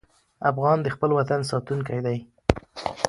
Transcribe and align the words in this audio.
افغان 0.49 0.77
د 0.81 0.87
خپل 0.95 1.09
وطن 1.19 1.39
ساتونکی 1.51 1.99
دی. 2.05 2.17